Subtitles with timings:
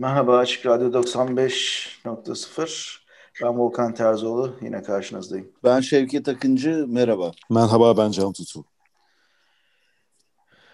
[0.00, 2.98] Merhaba Açık Radyo 95.0.
[3.42, 4.56] Ben Volkan Terzoğlu.
[4.62, 5.52] Yine karşınızdayım.
[5.64, 6.84] Ben Şevket Akıncı.
[6.88, 7.32] Merhaba.
[7.50, 8.64] Merhaba ben Can Tutu.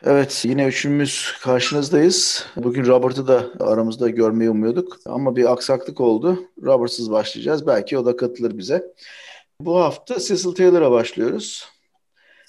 [0.04, 2.47] Evet yine üçümüz karşınızdayız.
[2.57, 4.99] Bugün Robert'ı da aramızda görmeyi umuyorduk.
[5.06, 6.40] Ama bir aksaklık oldu.
[6.63, 7.67] Robert'sız başlayacağız.
[7.67, 8.95] Belki o da katılır bize.
[9.61, 11.69] Bu hafta Cecil Taylor'a başlıyoruz.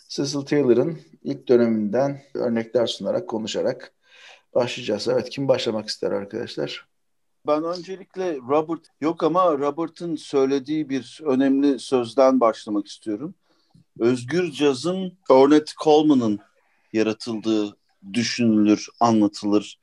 [0.10, 3.94] Cecil Taylor'ın ilk döneminden örnekler sunarak, konuşarak
[4.58, 5.08] başlayacağız.
[5.08, 6.88] Evet kim başlamak ister arkadaşlar?
[7.48, 13.36] Ben öncelikle Robert yok ama Robert'ın söylediği bir önemli sözden başlamak istiyorum.
[14.00, 16.40] Özgür cazın Ornette Coleman'ın
[16.94, 17.78] yaratıldığı
[18.14, 19.80] düşünülür, anlatılır.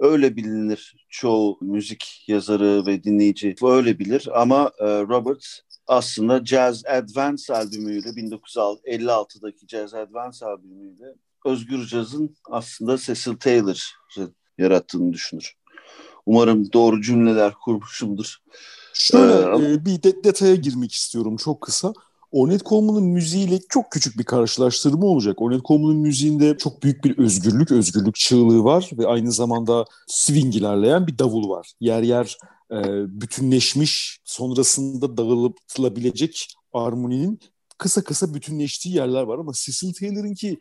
[0.00, 7.54] Öyle bilinir çoğu müzik yazarı ve dinleyici öyle bilir ama e, Robert aslında Jazz Advance
[7.54, 11.14] albümüyle 1956'daki Jazz Advance albümüyle
[11.46, 15.54] Özgür Caz'ın aslında Cecil Taylor'ı yarattığını düşünür.
[16.26, 18.36] Umarım doğru cümleler kurmuşumdur.
[18.94, 21.92] Şöyle ee, bir de detaya girmek istiyorum çok kısa.
[22.32, 25.42] Ornette Coleman'ın müziğiyle çok küçük bir karşılaştırma olacak.
[25.42, 31.06] Ornette Coleman'ın müziğinde çok büyük bir özgürlük, özgürlük çığlığı var ve aynı zamanda swing ilerleyen
[31.06, 31.72] bir davul var.
[31.80, 32.36] Yer yer
[32.72, 32.76] e,
[33.20, 37.40] bütünleşmiş, sonrasında dağılılabilecek armoninin
[37.78, 40.58] kısa kısa bütünleştiği yerler var ama Cecil Taylor'ınki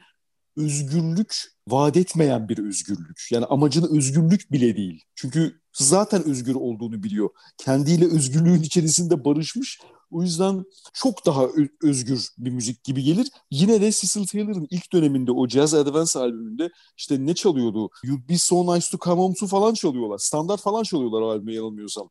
[0.57, 3.27] özgürlük vaat etmeyen bir özgürlük.
[3.31, 5.03] Yani amacını özgürlük bile değil.
[5.15, 7.29] Çünkü zaten özgür olduğunu biliyor.
[7.57, 9.79] Kendiyle özgürlüğün içerisinde barışmış.
[10.11, 11.47] O yüzden çok daha
[11.81, 13.27] özgür bir müzik gibi gelir.
[13.51, 17.89] Yine de Cecil Taylor'ın ilk döneminde o Jazz Advance albümünde işte ne çalıyordu?
[18.03, 20.17] You'd Be So Nice To Come Home To falan çalıyorlar.
[20.17, 22.09] Standart falan çalıyorlar o albüme yanılmıyorsam.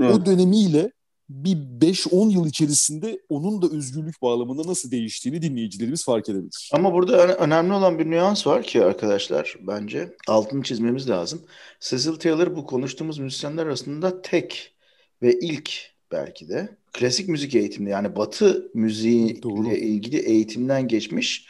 [0.00, 0.14] Evet.
[0.14, 0.92] O dönemiyle
[1.34, 6.70] bir 5-10 yıl içerisinde onun da özgürlük bağlamında nasıl değiştiğini dinleyicilerimiz fark edebilir.
[6.72, 11.42] Ama burada önemli olan bir nüans var ki arkadaşlar bence altını çizmemiz lazım.
[11.80, 14.74] Cecil Taylor bu konuştuğumuz müzisyenler arasında tek
[15.22, 21.46] ve ilk belki de klasik müzik eğitimli yani batı müziği ile ilgili eğitimden geçmiş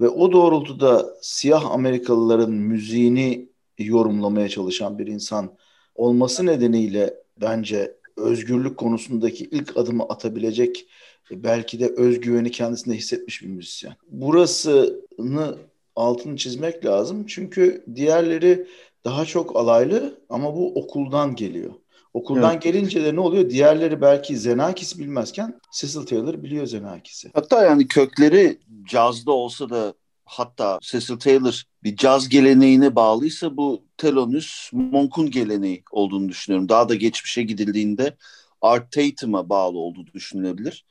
[0.00, 3.48] ve o doğrultuda siyah Amerikalıların müziğini
[3.78, 5.56] yorumlamaya çalışan bir insan
[5.94, 10.86] olması nedeniyle bence özgürlük konusundaki ilk adımı atabilecek
[11.30, 13.94] e, belki de özgüveni kendisinde hissetmiş bir müzisyen.
[14.08, 15.56] Burasını
[15.96, 17.26] altını çizmek lazım.
[17.26, 18.66] Çünkü diğerleri
[19.04, 21.70] daha çok alaylı ama bu okuldan geliyor.
[22.14, 22.62] Okuldan evet.
[22.62, 23.50] gelince de ne oluyor?
[23.50, 27.30] Diğerleri belki Zenakis bilmezken Cecil Taylor biliyor Zenakis'i.
[27.34, 29.94] Hatta yani kökleri cazda olsa da
[30.26, 36.68] hatta Cecil Taylor bir caz geleneğine bağlıysa bu Thelonious Monk'un geleneği olduğunu düşünüyorum.
[36.68, 38.16] Daha da geçmişe gidildiğinde
[38.60, 40.84] Art Tatum'a bağlı olduğu düşünülebilir.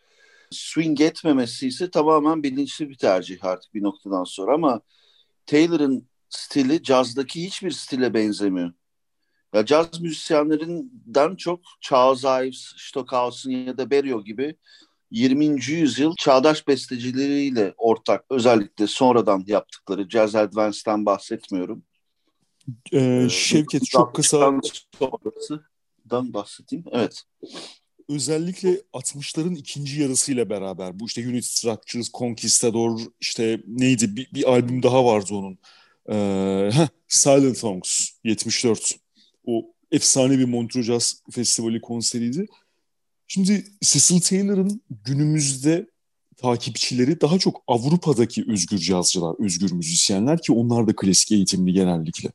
[0.52, 4.82] Swing etmemesi ise tamamen bilinçli bir tercih artık bir noktadan sonra ama
[5.46, 8.74] Taylor'ın stili cazdaki hiçbir stile benzemiyor.
[9.54, 14.56] Ya caz müzisyenlerinden çok Charles Ives, Stockhausen ya da Berio gibi
[15.12, 15.72] 20.
[15.72, 21.84] yüzyıl çağdaş bestecileriyle ortak özellikle sonradan yaptıkları Jazz Advance'den bahsetmiyorum.
[22.92, 24.52] Ee, ee Şevket çok kısa
[25.00, 26.86] sonrasından bahsedeyim.
[26.92, 27.22] Evet.
[28.10, 34.84] Özellikle 60'ların ikinci yarısıyla beraber bu işte Unit Structures, Conquistador işte neydi bir, bir albüm
[34.84, 35.58] daha vardı onun.
[36.10, 38.96] Ee, heh, Silent Songs 74.
[39.46, 42.48] O efsane bir Montreux Jazz Festivali konseriydi.
[43.28, 45.88] Şimdi Cecil Taylor'ın günümüzde
[46.38, 52.30] takipçileri daha çok Avrupa'daki özgür cazcılar, özgür müzisyenler ki onlar da klasik eğitimli genellikle.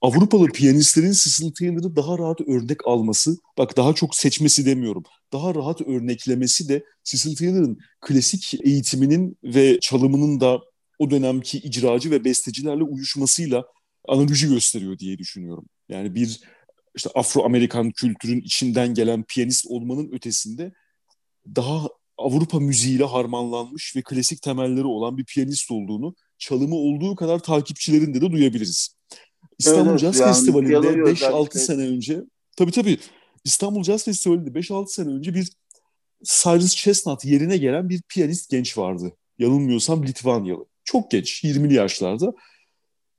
[0.00, 5.02] Avrupalı piyanistlerin Cecil Taylor'ı daha rahat örnek alması, bak daha çok seçmesi demiyorum,
[5.32, 10.60] daha rahat örneklemesi de Cecil Taylor'ın klasik eğitiminin ve çalımının da
[10.98, 13.64] o dönemki icracı ve bestecilerle uyuşmasıyla
[14.08, 15.64] analoji gösteriyor diye düşünüyorum.
[15.88, 16.40] Yani bir
[16.96, 20.72] işte Afro-Amerikan kültürün içinden gelen piyanist olmanın ötesinde
[21.46, 21.88] daha
[22.18, 28.32] Avrupa müziğiyle harmanlanmış ve klasik temelleri olan bir piyanist olduğunu, çalımı olduğu kadar takipçilerinde de
[28.32, 28.96] duyabiliriz.
[29.58, 32.20] İstanbul evet, Jazz yani Festivali'nde 5-6 sene önce,
[32.56, 32.98] tabii tabii
[33.44, 35.52] İstanbul Jazz Festivali'nde 5-6 sene önce bir
[36.24, 39.16] Cyrus Chestnut yerine gelen bir piyanist genç vardı.
[39.38, 40.66] Yanılmıyorsam Litvanyalı.
[40.84, 42.32] Çok genç, 20'li yaşlarda.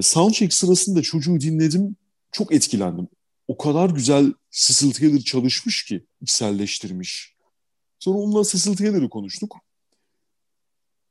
[0.02, 1.96] Soundcheck sırasında çocuğu dinledim,
[2.32, 3.08] çok etkilendim
[3.48, 7.36] o kadar güzel Cecil Taylor çalışmış ki içselleştirmiş.
[8.00, 9.56] Sonra onunla Cecil Taylor'ı konuştuk.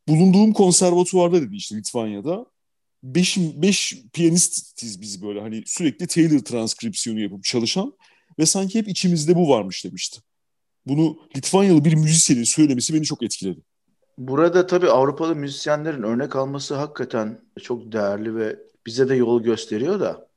[0.08, 2.46] Bulunduğum konservatuvarda dedi işte Litvanya'da.
[3.02, 7.93] Beş, beş piyanistiz biz böyle hani sürekli Taylor transkripsiyonu yapıp çalışan
[8.38, 10.20] ve sanki hep içimizde bu varmış demişti.
[10.87, 13.61] Bunu Litvanyalı bir müzisyenin söylemesi beni çok etkiledi.
[14.19, 18.56] Burada tabii Avrupalı müzisyenlerin örnek alması hakikaten çok değerli ve
[18.87, 20.29] bize de yol gösteriyor da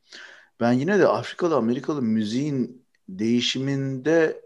[0.59, 4.41] ben yine de Afrikalı Amerikalı müziğin değişiminde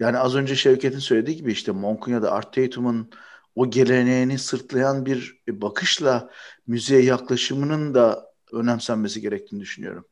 [0.00, 3.10] yani az önce Şevket'in söylediği gibi işte Monk'un ya da Art Tatum'un
[3.54, 6.30] o geleneğini sırtlayan bir bakışla
[6.66, 10.04] müziğe yaklaşımının da önemsenmesi gerektiğini düşünüyorum.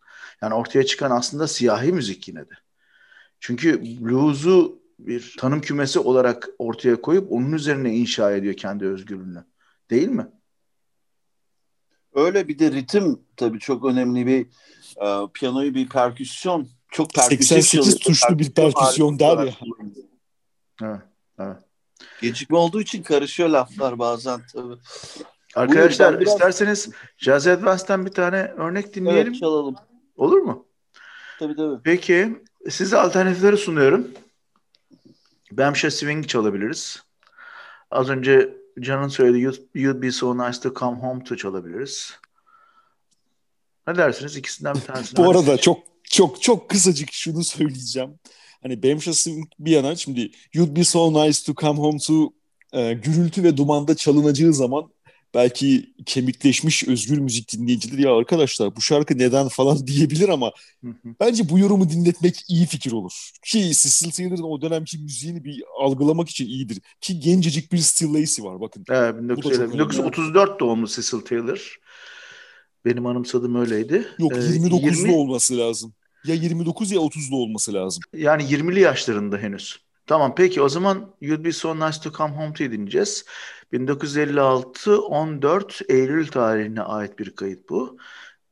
[0.43, 2.55] Yani ortaya çıkan aslında siyahi müzik yine de.
[3.41, 9.45] Çünkü blues'u bir tanım kümesi olarak ortaya koyup onun üzerine inşa ediyor kendi özgürlüğünü.
[9.91, 10.27] Değil mi?
[12.15, 14.47] Öyle bir de ritim tabii çok önemli bir
[15.07, 19.55] e, piyanoyu bir perküsyon çok perküsyon 88 tuşlu bir perküsyon der ya.
[20.83, 21.01] Evet,
[21.39, 21.57] evet.
[22.23, 24.75] Gecikme olduğu için karışıyor laflar bazen tabii.
[25.55, 29.33] Arkadaşlar Buyurun, isterseniz Jazz Advance'den bir tane örnek dinleyelim.
[29.33, 29.75] Evet çalalım.
[30.17, 30.67] Olur mu?
[31.39, 31.83] Tabii tabii.
[31.85, 34.09] Peki size alternatifleri sunuyorum.
[35.53, 37.03] Bamsha Swing çalabiliriz.
[37.91, 42.13] Az önce Can'ın söylediği you'd, you'd Be So Nice To Come Home To çalabiliriz.
[43.87, 44.37] Ne dersiniz?
[44.37, 45.17] İkisinden bir tanesini.
[45.25, 48.11] Bu arada çok çok çok kısacık şunu söyleyeceğim.
[48.63, 52.33] Hani Bamsha Swing bir yana şimdi You'd Be So Nice To Come Home To
[52.73, 54.91] e, gürültü ve dumanda çalınacağı zaman
[55.35, 60.53] belki kemikleşmiş özgür müzik dinleyicileri ya arkadaşlar bu şarkı neden falan diyebilir ama
[61.21, 63.31] bence bu yorumu dinletmek iyi fikir olur.
[63.45, 66.81] Ki Cecil Taylor'ın o dönemki müziğini bir algılamak için iyidir.
[67.01, 68.85] Ki gencecik bir Still Lacy var bakın.
[68.91, 71.79] Evet, 1934 doğumlu Cecil Taylor.
[72.85, 74.09] Benim anımsadığım öyleydi.
[74.19, 75.15] Yok 29'lu ee, 20...
[75.15, 75.95] olması lazım.
[76.25, 78.03] Ya 29 ya 30'lu olması lazım.
[78.15, 79.81] Yani 20'li yaşlarında henüz.
[80.07, 83.25] Tamam peki o zaman You'd Be So Nice To Come Home To dinleyeceğiz.
[83.73, 87.99] 1956 14 Eylül tarihine ait bir kayıt bu.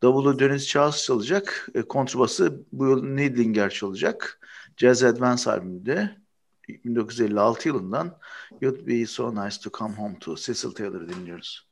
[0.03, 1.69] Davulu Deniz Charles çalacak.
[1.75, 4.41] E, kontrbası Will Needlinger çalacak.
[4.76, 6.17] Jazz Advance albümünde
[6.69, 8.19] 1956 yılından
[8.61, 11.68] You'd Be So Nice To Come Home To Cecil Taylor'ı dinliyoruz.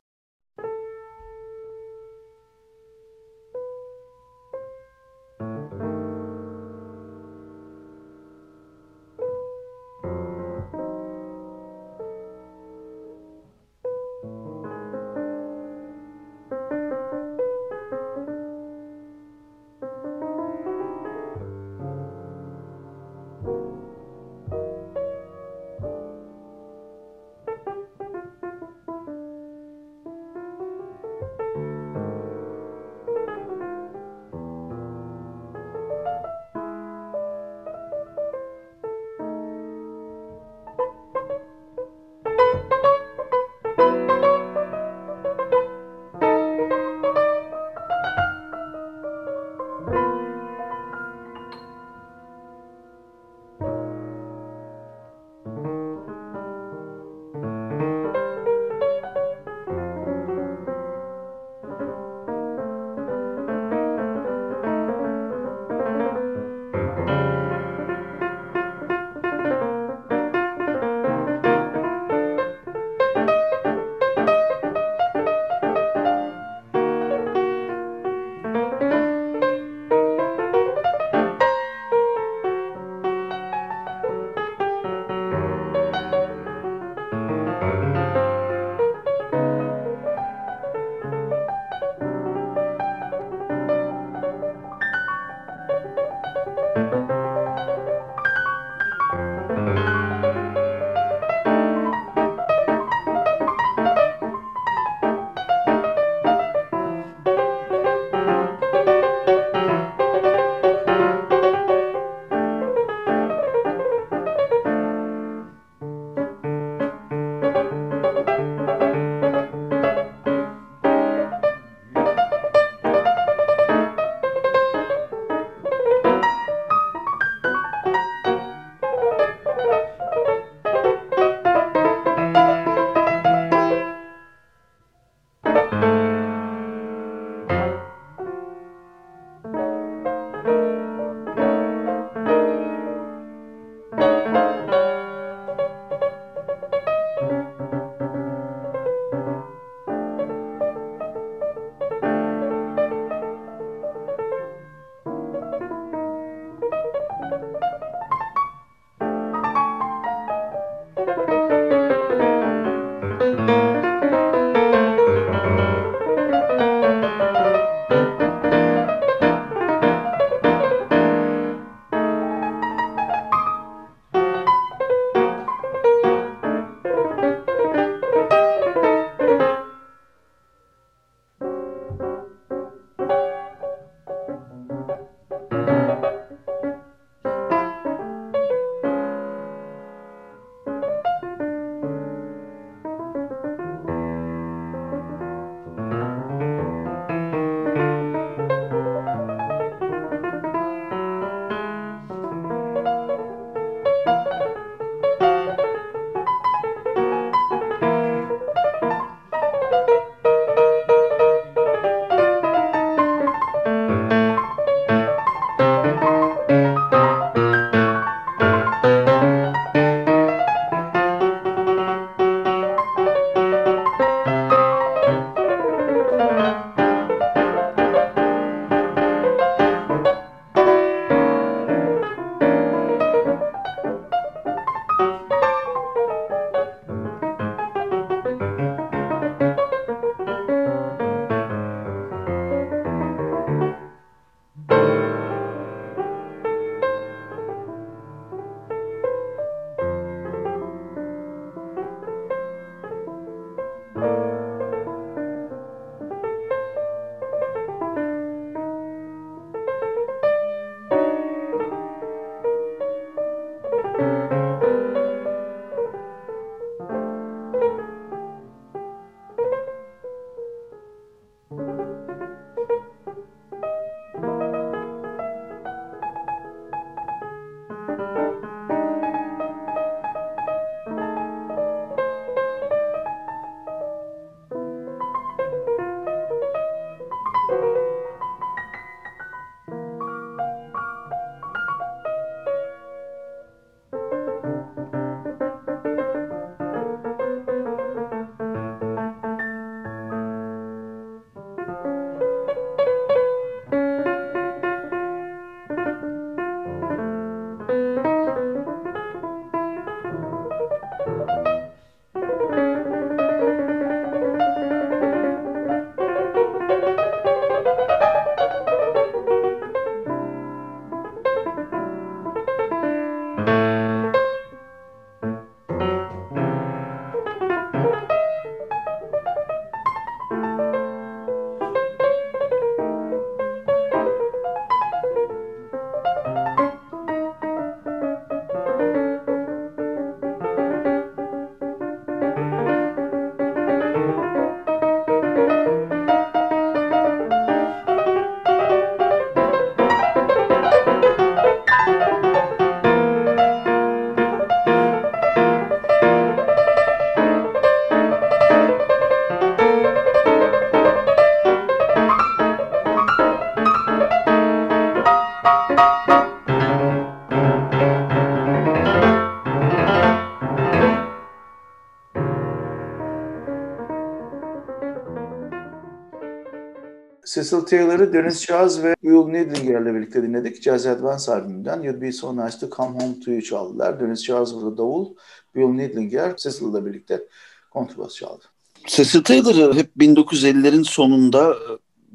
[377.37, 380.63] Cecil Taylor'ı Dennis Chaz ve Will Needlinger'le birlikte dinledik.
[380.63, 383.99] Jazz Advance albümünden You'd Be So Nice To Come Home To You çaldılar.
[383.99, 385.15] Dennis Chaz burada davul,
[385.53, 387.23] Will Needlinger Cecil'la birlikte
[387.71, 388.43] kontrbas çaldı.
[388.87, 391.69] Cecil Taylor hep 1950'lerin sonunda e,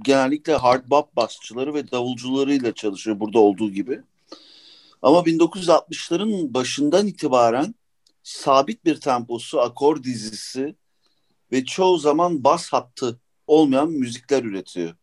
[0.05, 4.01] genellikle hard bop basçıları ve davulcularıyla çalışıyor burada olduğu gibi.
[5.03, 7.75] Ama 1960'ların başından itibaren
[8.23, 10.75] sabit bir temposu, akor dizisi
[11.53, 14.95] ve çoğu zaman bas hattı olmayan müzikler üretiyor.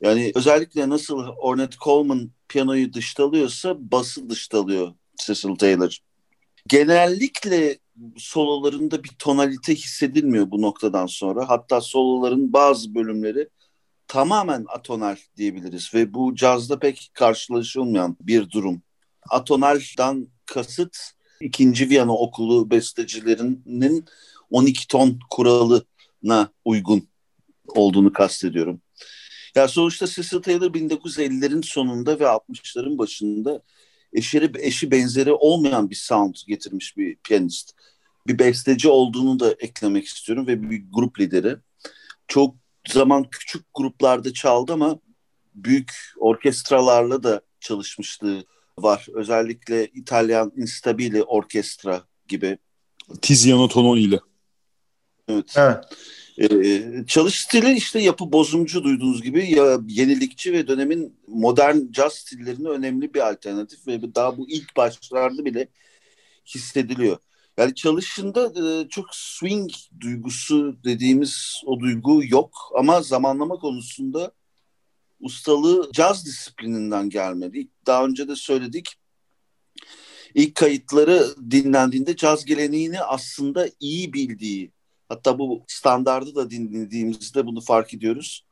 [0.00, 5.98] Yani özellikle nasıl Ornette Coleman piyanoyu dıştalıyorsa bası dıştalıyor Cecil Taylor.
[6.68, 7.78] Genellikle
[8.16, 11.48] sololarında bir tonalite hissedilmiyor bu noktadan sonra.
[11.48, 13.48] Hatta soloların bazı bölümleri
[14.08, 18.82] tamamen atonal diyebiliriz ve bu cazda pek karşılaşılmayan bir durum.
[19.30, 20.96] Atonaldan kasıt
[21.40, 24.04] ikinci Viyana okulu bestecilerinin
[24.50, 27.08] 12 ton kuralına uygun
[27.68, 28.80] olduğunu kastediyorum.
[29.54, 33.62] Ya sonuçta Cecil Taylor 1950'lerin sonunda ve 60'ların başında
[34.12, 37.72] eşi, eşi benzeri olmayan bir sound getirmiş bir piyanist.
[38.26, 41.56] Bir besteci olduğunu da eklemek istiyorum ve bir grup lideri.
[42.28, 42.54] Çok
[42.88, 44.98] zaman küçük gruplarda çaldı ama
[45.54, 48.44] büyük orkestralarla da çalışmışlığı
[48.78, 49.06] var.
[49.14, 52.58] Özellikle İtalyan Instabile Orkestra gibi.
[53.22, 54.20] Tiziano Tononi ile.
[55.28, 55.54] Evet.
[55.56, 55.84] evet.
[56.38, 62.68] Ee, çalış stili işte yapı bozumcu duyduğunuz gibi ya yenilikçi ve dönemin modern caz stillerine
[62.68, 65.68] önemli bir alternatif ve daha bu ilk başlarda bile
[66.46, 67.16] hissediliyor.
[67.56, 74.32] Yani çalışında e, çok swing duygusu dediğimiz o duygu yok ama zamanlama konusunda
[75.20, 77.68] ustalığı caz disiplininden gelmedi.
[77.86, 78.94] Daha önce de söyledik.
[80.34, 84.73] İlk kayıtları dinlendiğinde caz geleneğini aslında iyi bildiği
[85.08, 88.44] Hatta bu standardı da dinlediğimizde bunu fark ediyoruz.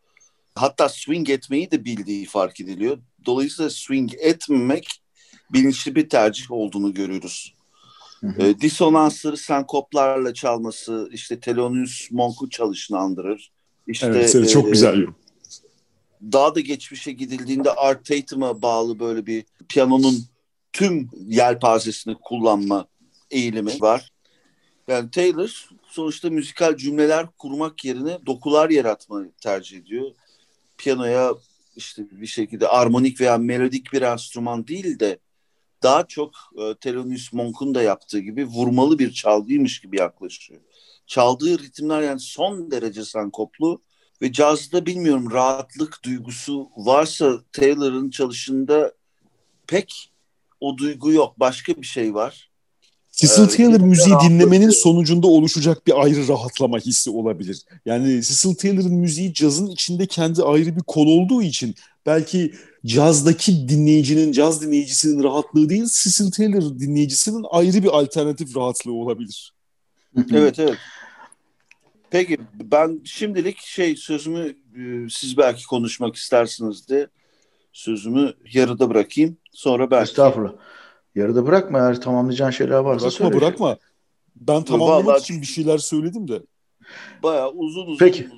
[0.55, 2.99] Hatta swing etmeyi de bildiği fark ediliyor.
[3.27, 5.03] Dolayısıyla swing etmemek
[5.53, 7.55] bilinçli bir tercih olduğunu görüyoruz.
[8.21, 8.43] Hı hı.
[8.43, 13.53] E, disonansları senkoplarla çalması işte Thelonious Monk'u çalışını andırır.
[13.87, 15.17] İşte, evet, evet çok e, güzel yorum.
[16.33, 20.25] Daha da geçmişe gidildiğinde Art Tatum'a bağlı böyle bir piyanonun
[20.73, 22.87] tüm yelpazesini kullanma
[23.31, 24.13] eğilimi var.
[24.89, 30.11] Yani Taylor sonuçta müzikal cümleler kurmak yerine dokular yaratmayı tercih ediyor.
[30.79, 31.35] Piyanoya
[31.77, 35.19] işte bir şekilde armonik veya melodik bir enstrüman değil de
[35.83, 40.61] daha çok e, Thelonious Monk'un da yaptığı gibi vurmalı bir çalgıymış gibi yaklaşıyor.
[41.07, 43.83] Çaldığı ritimler yani son derece sankoplu
[44.23, 48.93] ve cazda bilmiyorum rahatlık duygusu varsa Taylor'ın çalışında
[49.67, 50.13] pek
[50.61, 51.41] o duygu yok.
[51.41, 52.52] Başka bir şey var.
[53.13, 57.63] Cecil Taylor müziği dinlemenin sonucunda oluşacak bir ayrı rahatlama hissi olabilir.
[57.87, 61.75] Yani Cecil Taylor'ın müziği cazın içinde kendi ayrı bir kol olduğu için
[62.07, 62.55] belki
[62.87, 69.53] cazdaki dinleyicinin, caz dinleyicisinin rahatlığı değil, Cecil Taylor dinleyicisinin ayrı bir alternatif rahatlığı olabilir.
[70.33, 70.79] evet evet.
[72.11, 77.09] Peki ben şimdilik şey sözümü e, siz belki konuşmak istersiniz de
[77.73, 79.37] sözümü yarıda bırakayım.
[79.53, 80.11] Sonra belki...
[80.11, 80.53] Estağfurullah.
[81.15, 83.41] Yarıda bırakma eğer tamamlayacağın şeyler varsa bırakma, söyle.
[83.41, 83.77] Bırakma
[84.37, 85.21] Ben tamamlamak Vallahi...
[85.21, 86.43] için bir şeyler söyledim de.
[87.23, 88.29] Bayağı uzun uzun Peki.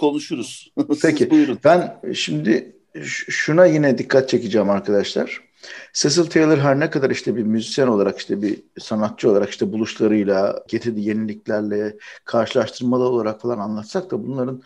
[0.00, 0.72] konuşuruz.
[1.02, 1.30] Peki.
[1.30, 1.58] buyurun.
[1.64, 5.40] Ben şimdi şuna yine dikkat çekeceğim arkadaşlar.
[5.92, 10.64] Cecil Taylor her ne kadar işte bir müzisyen olarak işte bir sanatçı olarak işte buluşlarıyla
[10.68, 14.62] getirdiği yeniliklerle karşılaştırmalı olarak falan anlatsak da bunların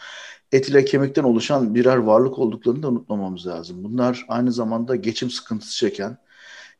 [0.53, 3.85] et ile kemikten oluşan birer varlık olduklarını da unutmamamız lazım.
[3.85, 6.19] Bunlar aynı zamanda geçim sıkıntısı çeken,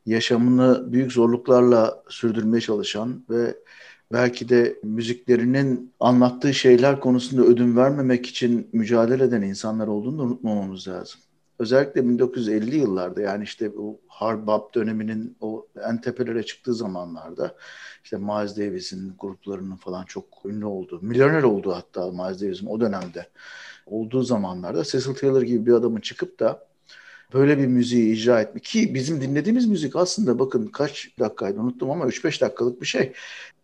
[0.07, 3.57] yaşamını büyük zorluklarla sürdürmeye çalışan ve
[4.11, 10.87] belki de müziklerinin anlattığı şeyler konusunda ödün vermemek için mücadele eden insanlar olduğunu da unutmamamız
[10.87, 11.19] lazım.
[11.59, 17.55] Özellikle 1950 yıllarda yani işte bu hard bop döneminin o en tepelere çıktığı zamanlarda
[18.03, 23.27] işte Miles Davis'in gruplarının falan çok ünlü olduğu, milyoner olduğu hatta Miles Davis'in o dönemde
[23.85, 26.67] olduğu zamanlarda Cecil Taylor gibi bir adamın çıkıp da
[27.33, 32.05] böyle bir müziği icra etmek ki bizim dinlediğimiz müzik aslında bakın kaç dakikaydı unuttum ama
[32.05, 33.13] 3-5 dakikalık bir şey.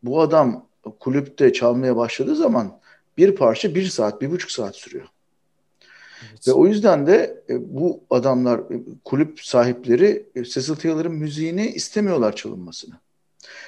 [0.03, 0.67] Bu adam
[0.99, 2.79] kulüpte çalmaya başladığı zaman
[3.17, 5.07] bir parça bir saat, bir buçuk saat sürüyor.
[6.31, 6.47] Evet.
[6.47, 12.35] Ve o yüzden de e, bu adamlar, e, kulüp sahipleri e, Cecil Taylor'ın müziğini istemiyorlar
[12.35, 12.93] çalınmasını.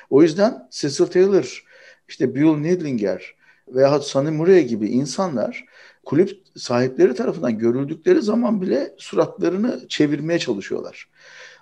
[0.10, 1.65] O yüzden Cecil Taylor,
[2.08, 3.36] işte Bill Needlinger
[3.67, 5.65] veya Sonny Murray gibi insanlar
[6.05, 11.09] kulüp sahipleri tarafından görüldükleri zaman bile suratlarını çevirmeye çalışıyorlar.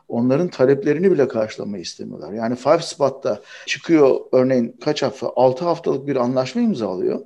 [0.08, 2.34] Onların taleplerini bile karşılamayı istemiyorlar.
[2.34, 5.32] Yani Five Spot'ta çıkıyor örneğin kaç hafta?
[5.36, 7.20] 6 haftalık bir anlaşma imzalıyor.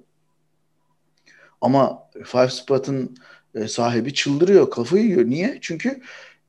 [1.62, 3.18] Ama Five Spot'ın
[3.56, 5.26] e, sahibi çıldırıyor, kafayı yiyor.
[5.26, 5.58] Niye?
[5.62, 6.02] Çünkü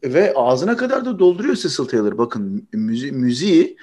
[0.04, 2.18] ve ağzına kadar da dolduruyor Cecil Taylor.
[2.18, 3.76] Bakın müzi müziği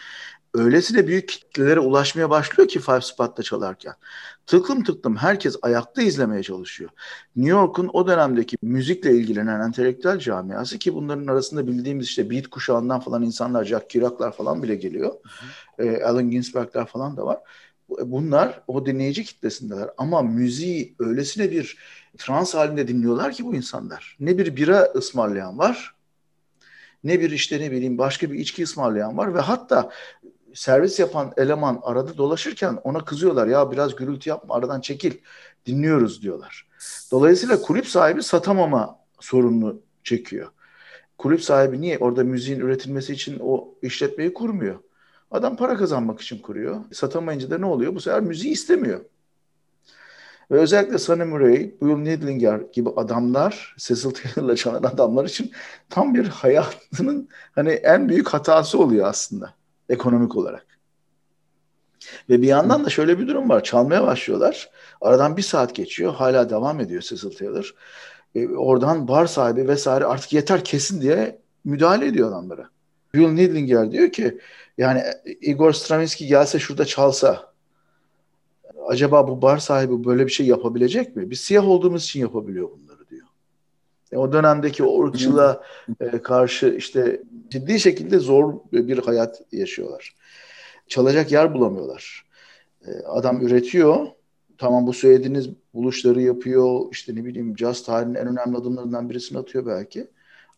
[0.55, 3.93] öylesine büyük kitlelere ulaşmaya başlıyor ki Five Spot'ta çalarken.
[4.45, 6.89] Tıklım tıklım herkes ayakta izlemeye çalışıyor.
[7.35, 12.99] New York'un o dönemdeki müzikle ilgilenen entelektüel camiası ki bunların arasında bildiğimiz işte beat kuşağından
[12.99, 15.11] falan insanlar, Jack Kerouac'lar falan bile geliyor.
[15.77, 15.87] Hı hı.
[15.87, 17.39] E, Allen Ginsberg'ler falan da var.
[17.89, 21.77] Bunlar o dinleyici kitlesindeler ama müziği öylesine bir
[22.17, 24.17] trans halinde dinliyorlar ki bu insanlar.
[24.19, 25.95] Ne bir bira ısmarlayan var,
[27.05, 29.89] ne bir işte ne bileyim başka bir içki ısmarlayan var ve hatta
[30.55, 33.47] servis yapan eleman arada dolaşırken ona kızıyorlar.
[33.47, 35.13] Ya biraz gürültü yapma aradan çekil
[35.65, 36.67] dinliyoruz diyorlar.
[37.11, 40.47] Dolayısıyla kulüp sahibi satamama sorununu çekiyor.
[41.17, 41.97] Kulüp sahibi niye?
[41.97, 44.79] Orada müziğin üretilmesi için o işletmeyi kurmuyor.
[45.31, 46.81] Adam para kazanmak için kuruyor.
[46.91, 47.95] Satamayınca da ne oluyor?
[47.95, 49.01] Bu sefer müziği istemiyor.
[50.51, 55.51] Ve özellikle Sonny Murray, Bill Nidlinger gibi adamlar, Cecil Taylor'la çalan adamlar için
[55.89, 59.53] tam bir hayatının hani en büyük hatası oluyor aslında
[59.89, 60.65] ekonomik olarak.
[62.29, 63.63] Ve bir yandan da şöyle bir durum var.
[63.63, 64.69] Çalmaya başlıyorlar.
[65.01, 66.13] Aradan bir saat geçiyor.
[66.13, 67.75] Hala devam ediyor Cecil Taylor.
[68.35, 72.69] E, oradan bar sahibi vesaire artık yeter kesin diye müdahale ediyor adamlara.
[73.13, 74.39] Bill Nidlinger diyor ki
[74.77, 75.03] yani
[75.41, 77.53] Igor Stravinsky gelse şurada çalsa
[78.87, 81.29] acaba bu bar sahibi böyle bir şey yapabilecek mi?
[81.29, 82.94] Biz siyah olduğumuz için yapabiliyor bunları
[84.13, 85.63] o dönemdeki o ırkçılığa
[85.99, 90.15] e, karşı işte ciddi şekilde zor bir hayat yaşıyorlar.
[90.87, 92.25] Çalacak yer bulamıyorlar.
[92.87, 94.07] E, adam üretiyor.
[94.57, 96.81] Tamam bu söylediğiniz buluşları yapıyor.
[96.91, 100.07] İşte ne bileyim caz tarihinin en önemli adımlarından birisini atıyor belki.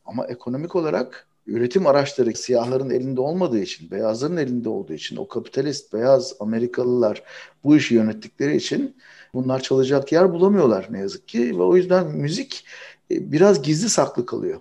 [0.05, 5.93] Ama ekonomik olarak üretim araçları siyahların elinde olmadığı için, beyazların elinde olduğu için, o kapitalist
[5.93, 7.23] beyaz Amerikalılar
[7.63, 8.95] bu işi yönettikleri için
[9.33, 12.65] bunlar çalacak yer bulamıyorlar ne yazık ki ve o yüzden müzik
[12.96, 14.60] e, biraz gizli saklı kalıyor.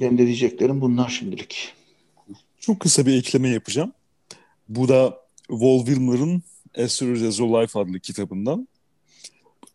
[0.00, 1.72] Benim de diyeceklerim bunlar şimdilik.
[2.60, 3.92] Çok kısa bir ekleme yapacağım.
[4.68, 6.42] Bu da Walt Wilmer'ın
[6.78, 8.68] A Series as Life adlı kitabından.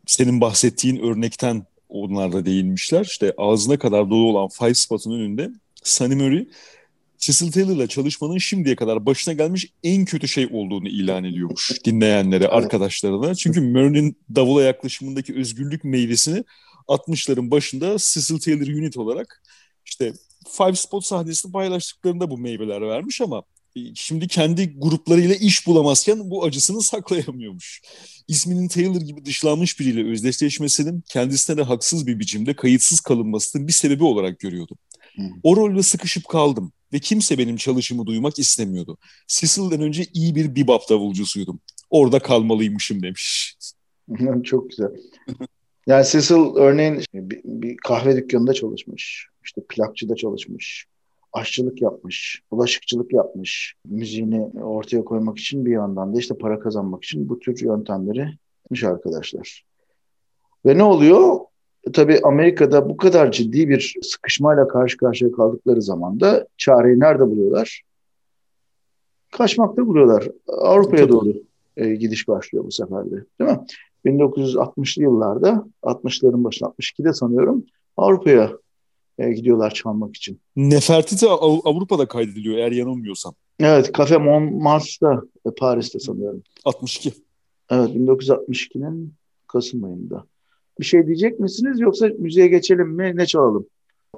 [0.05, 3.05] Senin bahsettiğin örnekten onlar da değinmişler.
[3.05, 5.51] İşte ağzına kadar dolu olan Five Spot'un önünde
[5.83, 6.47] Sunny Murray
[7.17, 13.35] Cecil Taylor'la çalışmanın şimdiye kadar başına gelmiş en kötü şey olduğunu ilan ediyormuş dinleyenlere, arkadaşlarına.
[13.35, 16.43] Çünkü Murray'nin davula yaklaşımındaki özgürlük meyvesini
[16.87, 19.43] 60'ların başında Cecil Taylor Unit olarak
[19.85, 20.13] işte
[20.49, 23.43] Five Spot sahnesini paylaştıklarında bu meyveler vermiş ama
[23.75, 27.81] e, şimdi kendi gruplarıyla iş bulamazken bu acısını saklayamıyormuş.
[28.27, 34.03] İsminin Taylor gibi dışlanmış biriyle özdeşleşmesinin kendisine de haksız bir biçimde kayıtsız kalınmasının bir sebebi
[34.03, 34.75] olarak görüyordu.
[35.15, 35.29] Hmm.
[35.43, 38.97] O rolde sıkışıp kaldım ve kimse benim çalışımı duymak istemiyordu.
[39.27, 41.59] Cecil'den önce iyi bir bebop davulcusuydum.
[41.89, 43.55] Orada kalmalıymışım demiş.
[44.43, 44.89] Çok güzel.
[45.87, 49.27] Yani Cecil örneğin bir, bir kahve dükkanında çalışmış.
[49.43, 50.85] İşte plakçıda çalışmış.
[51.33, 52.41] Aşçılık yapmış.
[52.51, 53.75] Bulaşıkçılık yapmış.
[53.85, 58.29] Müziğini ortaya koymak için bir yandan da işte para kazanmak için bu tür yöntemleri
[58.63, 59.65] yapmış arkadaşlar.
[60.65, 61.39] Ve ne oluyor?
[61.93, 67.81] Tabii Amerika'da bu kadar ciddi bir sıkışmayla karşı karşıya kaldıkları zaman da çareyi nerede buluyorlar?
[69.31, 70.27] Kaçmakta buluyorlar.
[70.47, 71.33] Avrupa'ya doğru
[71.77, 73.25] e, gidiş başlıyor bu sefer de.
[73.39, 73.59] Değil mi?
[74.05, 77.65] 1960'lı yıllarda, 60'ların başında 62'de sanıyorum
[77.97, 78.51] Avrupa'ya
[79.17, 80.39] e, gidiyorlar çalmak için.
[80.55, 83.33] Nefertiti Av- Avrupa'da kaydediliyor eğer yanılmıyorsam.
[83.59, 86.43] Evet, Cafe Montmartre'da, e, Paris'te sanıyorum.
[86.65, 87.13] 62.
[87.69, 89.13] Evet, 1962'nin
[89.47, 90.25] Kasım ayında.
[90.79, 93.11] Bir şey diyecek misiniz yoksa müziğe geçelim mi?
[93.15, 93.65] Ne çalalım?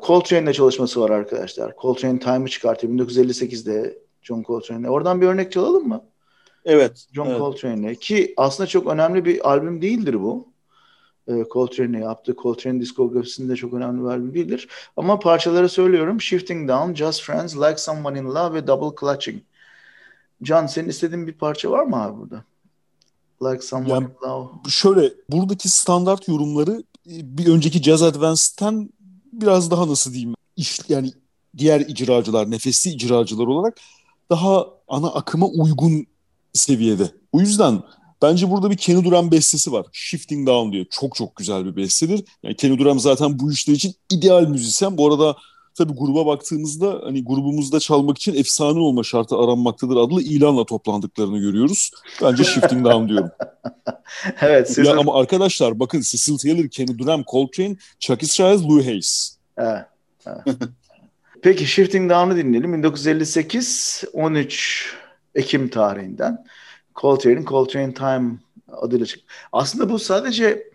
[0.07, 1.73] Coltrane'le çalışması var arkadaşlar.
[1.81, 4.89] Coltrane Time'ı çıkartıyor 1958'de John Coltrane'le.
[4.89, 6.03] Oradan bir örnek çalalım mı?
[6.67, 7.07] Evet.
[7.13, 7.37] John evet.
[7.37, 7.95] Coltrane'le.
[7.95, 10.47] Ki aslında çok önemli bir albüm değildir bu.
[11.27, 14.67] Ee, Coltrane'le yaptığı Coltrane diskografisinde çok önemli bir albüm değildir.
[14.97, 16.21] Ama parçaları söylüyorum.
[16.21, 19.41] Shifting Down, Just Friends, Like Someone in Love ve Double Clutching.
[20.43, 22.43] Can senin istediğin bir parça var mı abi burada?
[23.43, 24.47] Like Someone yani, in Love.
[24.69, 28.89] Şöyle buradaki standart yorumları e, bir önceki Jazz Advance'ten
[29.33, 31.11] biraz daha nasıl diyeyim iş, yani
[31.57, 33.77] diğer icracılar, nefesli icracılar olarak
[34.29, 36.07] daha ana akıma uygun
[36.53, 37.11] seviyede.
[37.31, 37.81] O yüzden
[38.21, 39.85] bence burada bir Kenny Duran bestesi var.
[39.91, 40.85] Shifting Down diye.
[40.91, 42.23] Çok çok güzel bir bestedir.
[42.43, 44.97] Yani Kenny Duran zaten bu işler için ideal müzisyen.
[44.97, 45.35] Bu arada
[45.77, 51.91] tabii gruba baktığımızda hani grubumuzda çalmak için efsane olma şartı aranmaktadır adlı ilanla toplandıklarını görüyoruz.
[52.21, 53.29] Bence Shifting Down diyorum.
[54.41, 54.73] evet.
[54.73, 58.25] Siz ya ama arkadaşlar bakın Cecil Taylor, Kenny Duran, Coltrane, Chuck E.
[58.25, 59.37] Stiles, Lou Hayes.
[59.57, 59.85] Evet.
[60.25, 60.57] evet.
[61.41, 62.73] Peki Shifting Down'u dinleyelim.
[62.73, 64.95] 1958 13
[65.35, 66.45] Ekim tarihinden
[66.95, 68.31] Coltrane'in Coltrane Time
[68.67, 69.25] adıyla çıktı.
[69.51, 70.69] Aslında bu sadece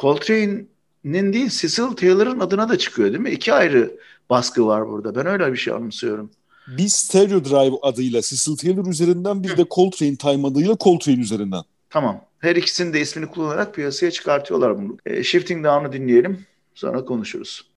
[0.00, 0.64] Coltrane
[1.04, 3.30] Nin değil Cecil Taylor'ın adına da çıkıyor değil mi?
[3.30, 3.98] İki ayrı
[4.30, 5.14] baskı var burada.
[5.14, 6.30] Ben öyle bir şey anımsıyorum.
[6.66, 11.62] Bir Stereo Drive adıyla Cecil Taylor üzerinden bir de Coltrane Time adıyla Coltrane üzerinden.
[11.90, 12.20] Tamam.
[12.38, 14.96] Her ikisinin de ismini kullanarak piyasaya çıkartıyorlar bunu.
[15.06, 16.46] E, Shifting Down'u dinleyelim.
[16.74, 17.71] Sonra konuşuruz.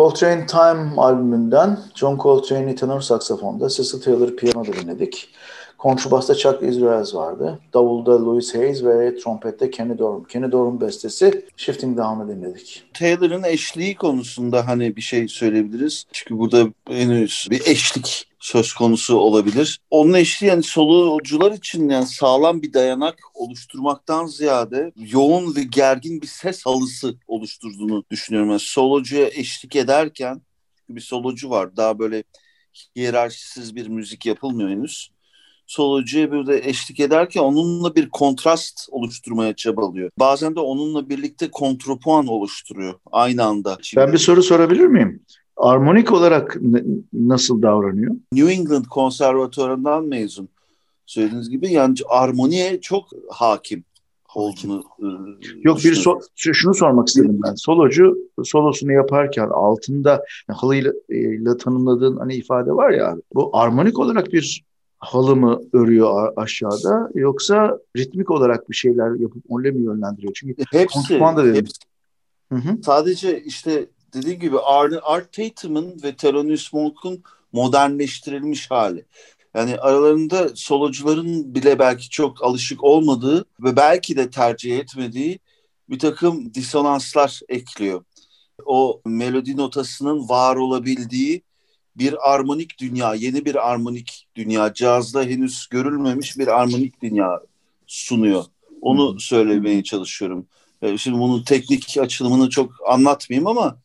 [0.00, 5.28] Coltrane Time albümünden John Coltrane'i tenor saksafonda, Cecil Taylor piyanoda dinledik.
[5.78, 7.58] Kontrabasta Chuck Israels vardı.
[7.74, 10.24] Davulda Louis Hayes ve trompette Kenny Dorham.
[10.24, 12.84] Kenny Dorham bestesi Shifting Down'ı dinledik.
[12.94, 16.04] Taylor'ın eşliği konusunda hani bir şey söyleyebiliriz.
[16.12, 19.80] Çünkü burada henüz bir eşlik söz konusu olabilir.
[19.90, 26.26] Onun eşliği yani solucular için yani sağlam bir dayanak oluşturmaktan ziyade yoğun ve gergin bir
[26.26, 28.50] ses halısı oluşturduğunu düşünüyorum.
[28.50, 30.42] Yani solocuya eşlik ederken
[30.88, 31.76] bir solocu var.
[31.76, 32.24] Daha böyle
[32.96, 35.10] hiyerarşisiz bir müzik yapılmıyor henüz
[35.70, 40.10] solucuya bir de eşlik ederken onunla bir kontrast oluşturmaya çabalıyor.
[40.18, 43.78] Bazen de onunla birlikte kontrapuan oluşturuyor aynı anda.
[43.96, 45.22] Ben bir soru sorabilir miyim?
[45.60, 46.56] Armonik olarak
[47.12, 48.14] nasıl davranıyor?
[48.32, 50.48] New England Konservatuvarı'ndan mezun.
[51.06, 53.84] Söylediğiniz gibi yani armoniye çok hakim
[54.34, 55.06] olduğunu e,
[55.62, 57.54] Yok bir so şunu sormak istedim ben.
[57.54, 64.64] Solocu solosunu yaparken altında halıyla e, tanımladığın hani ifade var ya bu armonik olarak bir
[64.98, 70.32] halı mı örüyor aşağıda yoksa ritmik olarak bir şeyler yapıp onunla mı yönlendiriyor?
[70.34, 71.54] Çünkü hepsi, da dedim.
[71.54, 71.80] hepsi.
[72.52, 72.82] Hı hı.
[72.82, 79.04] Sadece işte dediğim gibi Art, Art Tatum'un ve Thelonious Monk'un modernleştirilmiş hali.
[79.54, 85.38] Yani aralarında solocuların bile belki çok alışık olmadığı ve belki de tercih etmediği
[85.90, 88.04] bir takım disonanslar ekliyor.
[88.66, 91.42] O melodi notasının var olabildiği
[91.96, 97.40] bir armonik dünya, yeni bir armonik dünya, cazda henüz görülmemiş bir armonik dünya
[97.86, 98.44] sunuyor.
[98.80, 100.46] Onu söylemeye çalışıyorum.
[100.82, 103.76] E, şimdi bunun teknik açılımını çok anlatmayayım ama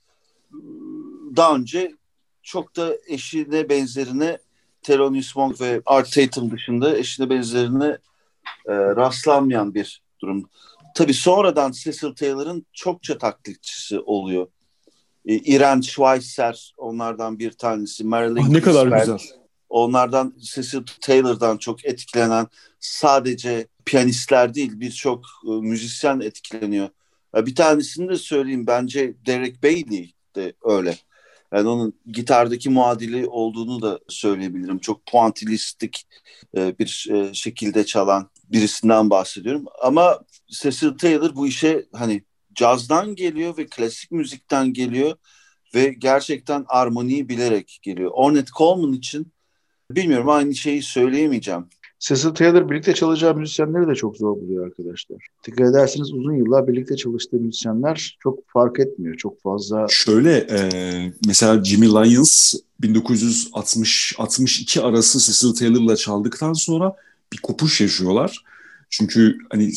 [1.36, 1.96] daha önce
[2.44, 4.38] çok da eşine benzerine
[4.82, 7.98] Thelonious Monk ve Art Tatum dışında eşine benzerine
[8.66, 10.50] e, rastlanmayan bir durum.
[10.96, 14.48] Tabii sonradan Cecil Taylor'ın çokça taklitçisi oluyor.
[15.26, 18.04] E, Irene Schweitzer onlardan bir tanesi.
[18.04, 19.20] Marilyn ah, ne kadar güzel.
[19.70, 22.48] Onlardan Cecil Taylor'dan çok etkilenen
[22.80, 26.90] sadece piyanistler değil birçok e, müzisyen etkileniyor.
[27.36, 30.98] Bir tanesini de söyleyeyim bence Derek Bailey de öyle.
[31.56, 34.80] Yani onun gitardaki muadili olduğunu da söyleyebilirim.
[34.80, 36.08] Çok puantilistik
[36.58, 39.66] e, bir e, şekilde çalan birisinden bahsediyorum.
[39.82, 42.24] Ama Cecil Taylor bu işe hani
[42.56, 45.16] cazdan geliyor ve klasik müzikten geliyor
[45.76, 48.12] ve gerçekten armoniyi bilerek geliyor.
[48.14, 49.34] Ornette Coleman için
[49.92, 51.70] bilmiyorum aynı şeyi söyleyemeyeceğim.
[52.08, 55.28] Cecil Taylor birlikte çalacağı müzisyenleri de çok zor buluyor arkadaşlar.
[55.48, 59.18] Dikkat ederseniz uzun yıllar birlikte çalıştığı müzisyenler çok fark etmiyor.
[59.18, 59.88] Çok fazla...
[59.90, 60.60] Şöyle e,
[61.28, 66.96] mesela Jimmy Lyons 1960-62 arası Cecil Taylor'la çaldıktan sonra
[67.34, 68.44] bir kopuş yaşıyorlar.
[68.90, 69.72] Çünkü hani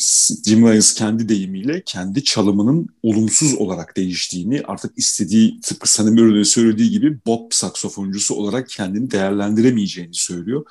[0.44, 6.90] Jim Lyons kendi deyimiyle kendi çalımının olumsuz olarak değiştiğini artık istediği tıpkı Sunny Merrill'in söylediği
[6.90, 10.64] gibi Bob saksofoncusu olarak kendini değerlendiremeyeceğini söylüyor.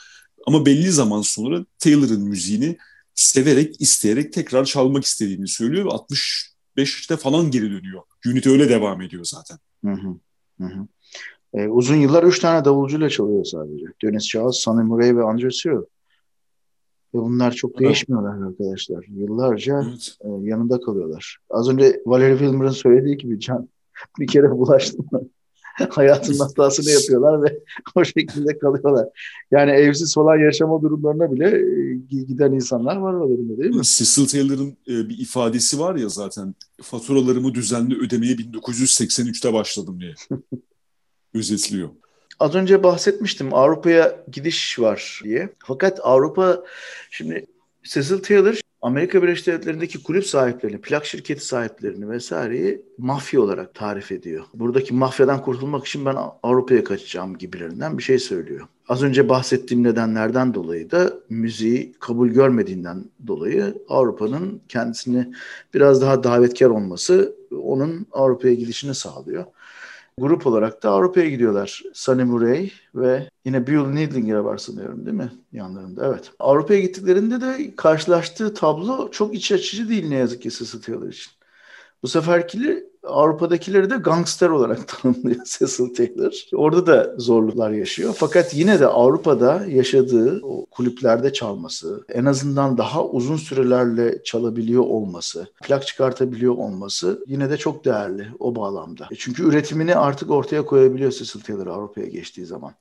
[0.47, 2.77] Ama belli zaman sonra Taylor'ın müziğini
[3.15, 8.01] severek, isteyerek tekrar çalmak istediğini söylüyor ve 65'te falan geri dönüyor.
[8.27, 9.57] Unity öyle devam ediyor zaten.
[9.85, 10.15] Hı hı.
[10.61, 10.87] Hı hı.
[11.53, 13.85] Ee, uzun yıllar üç tane davulcuyla çalıyor sadece.
[14.03, 15.77] Dennis Charles, Sonny Murray ve Andre Cyril.
[17.13, 17.81] Ve bunlar çok evet.
[17.81, 19.05] değişmiyorlar arkadaşlar.
[19.07, 20.15] Yıllarca evet.
[20.21, 21.37] e, yanında kalıyorlar.
[21.49, 23.69] Az önce Valerie Wilmer'ın söylediği gibi Can
[24.19, 25.05] bir kere bulaştım.
[25.89, 27.59] hayatının hatasını yapıyorlar ve
[27.95, 29.07] o şekilde kalıyorlar.
[29.51, 33.81] Yani evsiz falan yaşama durumlarına bile e, giden insanlar var aralarında değil mi?
[33.83, 40.13] Cecil Taylor'ın e, bir ifadesi var ya zaten faturalarımı düzenli ödemeye 1983'te başladım diye.
[41.33, 41.89] Özetliyor.
[42.39, 45.49] Az önce bahsetmiştim Avrupa'ya gidiş var diye.
[45.59, 46.63] Fakat Avrupa
[47.11, 47.45] şimdi
[47.83, 54.45] Cecil Taylor Amerika Birleşik Devletleri'ndeki kulüp sahiplerini, plak şirketi sahiplerini vesaireyi mafya olarak tarif ediyor.
[54.53, 58.67] Buradaki mafyadan kurtulmak için ben Avrupa'ya kaçacağım gibilerinden bir şey söylüyor.
[58.89, 65.33] Az önce bahsettiğim nedenlerden dolayı da müziği kabul görmediğinden dolayı Avrupa'nın kendisini
[65.73, 69.45] biraz daha davetkar olması onun Avrupa'ya gidişini sağlıyor
[70.17, 71.83] grup olarak da Avrupa'ya gidiyorlar.
[71.93, 75.31] Sunny Murray ve yine Bill Needlinger var sanıyorum değil mi?
[75.51, 76.31] Yanlarında evet.
[76.39, 81.31] Avrupa'ya gittiklerinde de karşılaştığı tablo çok iç açıcı değil ne yazık ki Cecil için.
[82.03, 86.33] Bu seferkileri Avrupa'dakileri de gangster olarak tanımlıyor Cecil Taylor.
[86.53, 88.15] Orada da zorluklar yaşıyor.
[88.17, 95.47] Fakat yine de Avrupa'da yaşadığı o kulüplerde çalması, en azından daha uzun sürelerle çalabiliyor olması,
[95.63, 99.07] plak çıkartabiliyor olması yine de çok değerli o bağlamda.
[99.11, 102.73] E çünkü üretimini artık ortaya koyabiliyor Cecil Taylor Avrupa'ya geçtiği zaman.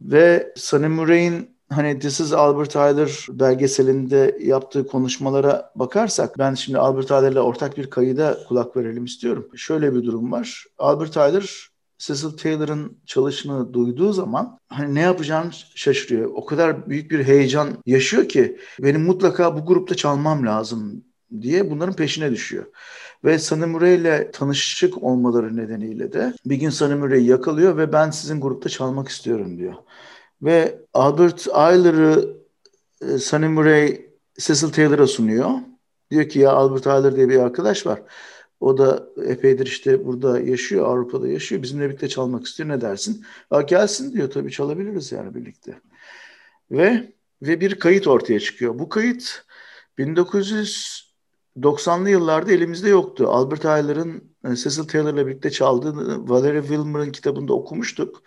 [0.00, 7.10] Ve Sonny Murray'in hani This is Albert Ayler belgeselinde yaptığı konuşmalara bakarsak ben şimdi Albert
[7.10, 9.48] Ayler'le ortak bir kayıda kulak verelim istiyorum.
[9.56, 10.64] Şöyle bir durum var.
[10.78, 16.30] Albert Ayler Cecil Taylor'ın çalışını duyduğu zaman hani ne yapacağını şaşırıyor.
[16.34, 21.04] O kadar büyük bir heyecan yaşıyor ki benim mutlaka bu grupta çalmam lazım
[21.40, 22.64] diye bunların peşine düşüyor.
[23.24, 28.10] Ve Sunny Murray ile tanışık olmaları nedeniyle de bir gün Sunny Murray'i yakalıyor ve ben
[28.10, 29.74] sizin grupta çalmak istiyorum diyor.
[30.42, 32.36] Ve Albert Ayler'ı
[33.32, 34.06] e, Murray
[34.38, 35.50] Cecil Taylor'a sunuyor.
[36.10, 38.02] Diyor ki ya Albert Ayler diye bir arkadaş var.
[38.60, 41.62] O da epeydir işte burada yaşıyor, Avrupa'da yaşıyor.
[41.62, 42.68] Bizimle birlikte çalmak istiyor.
[42.68, 43.24] Ne dersin?
[43.52, 44.30] Ya gelsin diyor.
[44.30, 45.80] Tabii çalabiliriz yani birlikte.
[46.70, 48.78] Ve ve bir kayıt ortaya çıkıyor.
[48.78, 49.44] Bu kayıt
[49.98, 53.28] 1990'lı yıllarda elimizde yoktu.
[53.28, 58.22] Albert Ayler'ın e, Cecil Taylor'la birlikte çaldığını Valerie Wilmer'ın kitabında okumuştuk.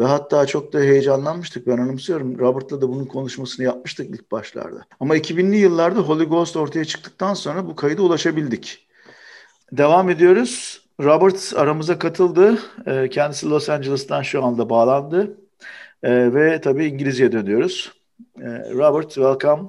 [0.00, 1.66] Ve hatta çok da heyecanlanmıştık.
[1.66, 2.38] Ben anımsıyorum.
[2.38, 4.86] Robert'la da bunun konuşmasını yapmıştık ilk başlarda.
[5.00, 8.88] Ama 2000'li yıllarda Holy Ghost ortaya çıktıktan sonra bu kayda ulaşabildik.
[9.72, 10.82] Devam ediyoruz.
[11.00, 12.58] Robert aramıza katıldı.
[12.86, 15.38] Ee, kendisi Los Angeles'tan şu anda bağlandı.
[16.02, 17.92] Ee, ve tabii İngilizce dönüyoruz.
[18.40, 19.62] Ee, Robert, welcome.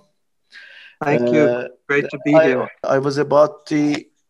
[0.99, 1.47] Thank you.
[1.87, 2.69] Great to be here.
[2.83, 3.75] I, I was about to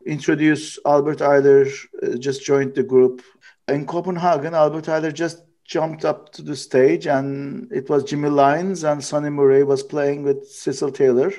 [0.06, 1.68] introduce Albert Eiler,
[2.02, 3.22] uh, just joined the group.
[3.70, 8.86] In Copenhagen, Albert Eiler just jumped up to the stage and it was Jimmy Lyons
[8.86, 11.32] and Sonny Murray was playing with Cecil Taylor.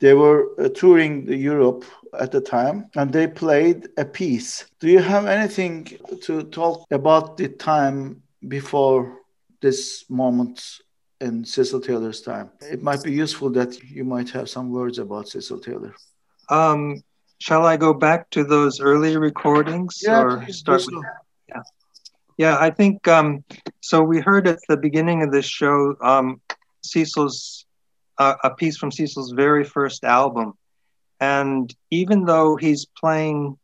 [0.00, 1.84] They were uh, touring Europe
[2.18, 4.66] at the time and they played a piece.
[4.80, 5.84] Do you have anything
[6.22, 9.18] to talk about the time before
[9.60, 10.80] this moment
[11.20, 12.50] in Cecil Taylor's time?
[12.60, 15.94] It might be useful that you might have some words about Cecil Taylor.
[16.50, 17.02] Um,
[17.38, 21.04] shall I go back to those early recordings yeah, or start with?
[22.38, 22.56] Yeah.
[22.58, 23.44] I think um,
[23.80, 24.02] so.
[24.02, 26.40] We heard at the beginning of this show um,
[26.82, 27.66] Cecil's
[28.16, 30.54] uh, a piece from Cecil's very first album,
[31.20, 33.58] and even though he's playing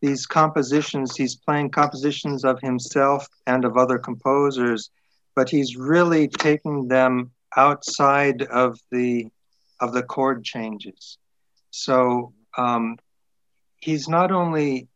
[0.00, 4.90] these compositions, he's playing compositions of himself and of other composers,
[5.34, 9.26] but he's really taking them outside of the
[9.80, 11.18] of the chord changes.
[11.70, 12.96] So um,
[13.78, 14.88] he's not only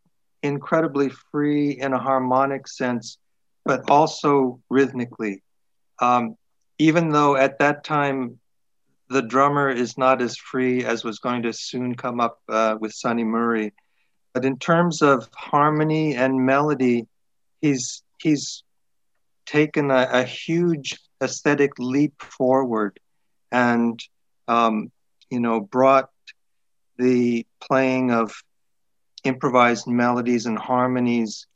[0.43, 3.19] incredibly free in a harmonic sense,
[3.65, 5.43] but also rhythmically.
[6.01, 6.37] Um,
[6.79, 8.41] even though at that time
[9.09, 12.93] the drummer is not as free as was going to soon come up uh, with
[12.93, 13.73] Sonny Murray,
[14.33, 17.07] but in terms of harmony and melody,
[17.61, 18.63] he's he's
[19.47, 23.01] taken a, a huge aesthetic leap forward,
[23.51, 23.99] and
[24.47, 24.93] um,
[25.29, 26.11] you know brought
[26.99, 28.33] the playing of
[29.25, 31.47] improvised melodies and harmonies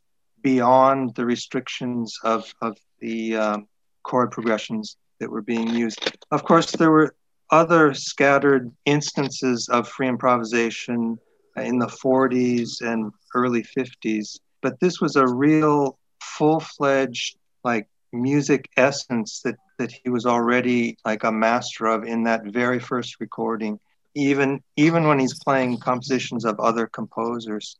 [0.42, 3.68] beyond the restrictions of, of the um,
[4.03, 6.16] chord progressions that were being used.
[6.31, 7.14] Of course, there were
[7.50, 11.18] other scattered instances of free improvisation
[11.57, 18.68] in the 40s and early 50s, but this was a real full fledged, like, music
[18.77, 23.79] essence that, that he was already like a master of in that very first recording
[24.15, 27.77] even even when he's playing compositions of other composers.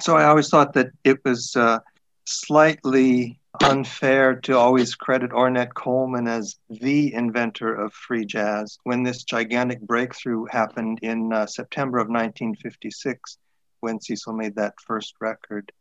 [0.00, 1.78] So I always thought that it was uh,
[2.24, 9.24] slightly unfair to always credit Ornette Coleman as the inventor of free jazz when this
[9.24, 13.38] gigantic breakthrough happened in uh, September of 1956
[13.80, 15.72] when Cecil made that first record.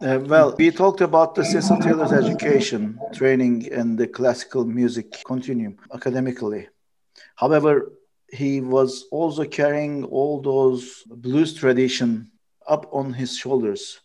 [0.00, 5.78] Uh, well, we talked about the Cecil Taylor's education, training, and the classical music continuum
[5.92, 6.68] academically.
[7.36, 7.92] However,
[8.32, 12.30] he was also carrying all those blues tradition
[12.66, 14.00] up on his shoulders.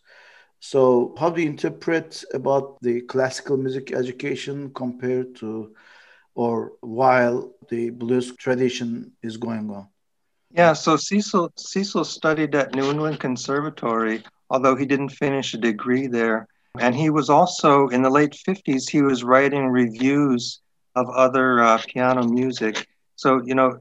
[0.60, 5.74] So, how do you interpret about the classical music education compared to
[6.34, 9.88] or while the blues tradition is going on?
[10.52, 16.06] Yeah, so Cecil Cecil studied at New England Conservatory, although he didn't finish a degree
[16.06, 16.46] there.
[16.78, 20.60] And he was also in the late 50s, he was writing reviews
[20.94, 22.86] of other uh, piano music.
[23.16, 23.78] So, you know,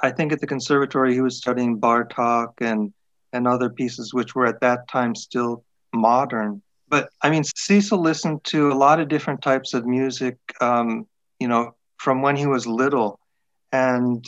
[0.00, 2.92] I think at the conservatory he was studying Bartok and
[3.32, 6.62] and other pieces which were at that time still modern.
[6.88, 11.06] But I mean, Cecil listened to a lot of different types of music, um,
[11.40, 13.18] you know, from when he was little,
[13.72, 14.24] and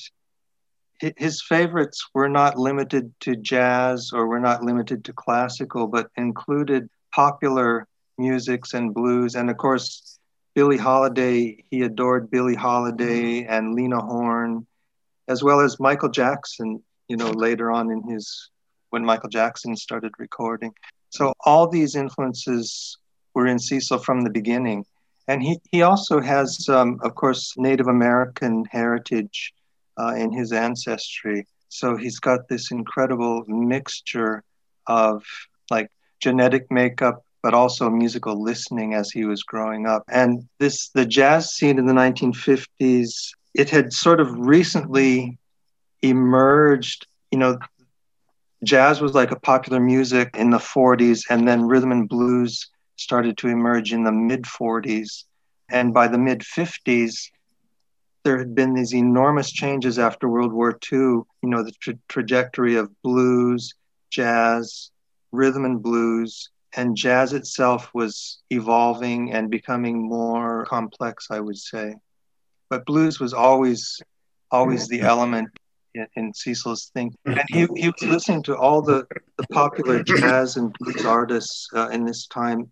[1.17, 6.89] his favorites were not limited to jazz or were not limited to classical, but included
[7.15, 7.87] popular
[8.19, 10.19] musics and blues, and of course,
[10.55, 11.63] Billie Holiday.
[11.71, 14.67] He adored Billie Holiday and Lena Horne
[15.29, 18.51] as well as Michael Jackson, you know, later on in his,
[18.91, 20.73] when Michael Jackson started recording.
[21.11, 22.99] So all these influences
[23.35, 24.85] were in Cecil from the beginning.
[25.29, 29.53] And he, he also has, um, of course, Native American heritage
[29.99, 31.47] uh, in his ancestry.
[31.69, 34.43] So he's got this incredible mixture
[34.87, 35.23] of
[35.71, 40.03] like genetic makeup, but also musical listening as he was growing up.
[40.09, 45.39] And this, the jazz scene in the 1950s it had sort of recently
[46.03, 47.59] emerged, you know,
[48.65, 53.37] jazz was like a popular music in the 40s, and then rhythm and blues started
[53.39, 55.25] to emerge in the mid 40s.
[55.71, 57.31] And by the mid 50s,
[58.25, 62.77] there had been these enormous changes after World War II, you know, the tra- trajectory
[62.77, 63.75] of blues,
[64.11, 64.91] jazz,
[65.31, 71.95] rhythm and blues, and jazz itself was evolving and becoming more complex, I would say
[72.71, 74.01] but blues was always
[74.51, 75.49] always the element
[75.95, 77.11] in, in Cecil's thing.
[77.27, 77.39] Mm-hmm.
[77.39, 79.07] And he, he was listening to all the,
[79.37, 80.17] the popular mm-hmm.
[80.17, 82.71] jazz and blues artists uh, in this time.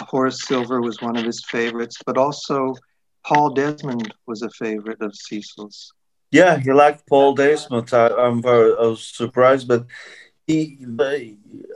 [0.00, 2.74] Horace Silver was one of his favorites, but also
[3.26, 5.92] Paul Desmond was a favorite of Cecil's.
[6.30, 7.92] Yeah, he liked Paul Desmond.
[7.92, 9.84] I, am very I was surprised, but
[10.46, 11.14] he, uh,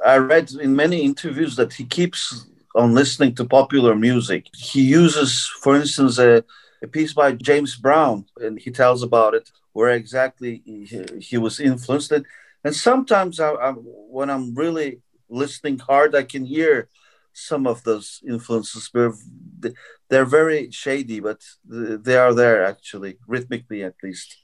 [0.06, 4.46] I read in many interviews that he keeps on listening to popular music.
[4.56, 6.44] He uses, for instance, a
[6.84, 11.58] a piece by James Brown, and he tells about it, where exactly he, he was
[11.58, 12.12] influenced.
[12.12, 12.24] And,
[12.62, 16.88] and sometimes I, I, when I'm really listening hard, I can hear
[17.32, 18.90] some of those influences.
[20.08, 24.36] They're very shady, but they are there actually, rhythmically at least.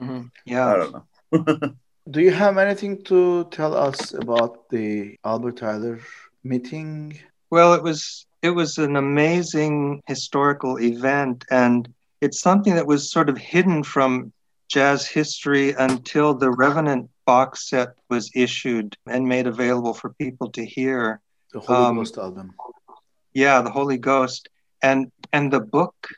[0.00, 0.28] Mm-hmm.
[0.46, 0.66] Yeah.
[0.72, 1.74] I don't know.
[2.10, 5.98] Do you have anything to tell us about the Albert Tyler
[6.44, 7.18] meeting?
[7.50, 13.28] Well, it was it was an amazing historical event, and it's something that was sort
[13.28, 14.32] of hidden from
[14.68, 20.64] jazz history until the Revenant box set was issued and made available for people to
[20.64, 21.20] hear.
[21.52, 22.54] The Holy um, Ghost album.
[23.34, 24.48] Yeah, the Holy Ghost,
[24.80, 26.08] and and the book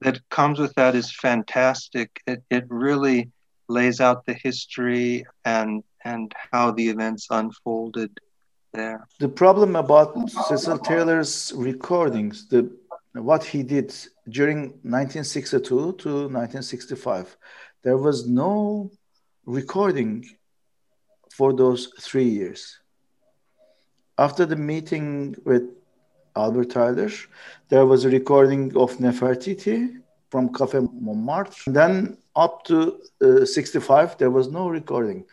[0.00, 2.22] that comes with that is fantastic.
[2.26, 3.32] It it really
[3.68, 8.10] lays out the history and and how the events unfolded
[9.20, 12.70] The problem about Cecil Taylor's recordings, the
[13.12, 13.94] what he did
[14.28, 17.36] during 1962 to 1965,
[17.82, 18.90] there was no
[19.46, 20.28] recording
[21.30, 22.80] for those three years.
[24.18, 25.62] After the meeting with
[26.34, 27.10] Albert Tyler,
[27.68, 30.00] there was a recording of Nefertiti
[30.30, 31.70] from Cafe Montmartre.
[31.70, 35.24] Then up to uh, 65, there was no recording.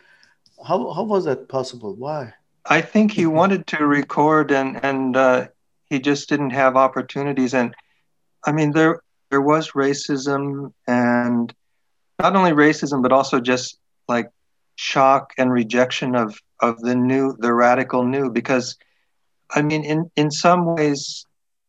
[0.64, 1.94] How, how was that possible?
[1.96, 2.32] Why?
[2.64, 5.48] I think he wanted to record and, and uh,
[5.86, 7.54] he just didn't have opportunities.
[7.54, 7.74] And
[8.44, 11.52] I mean, there, there was racism and
[12.18, 14.30] not only racism, but also just like
[14.76, 18.76] shock and rejection of, of the new, the radical new, because
[19.50, 21.26] I mean, in, in some ways,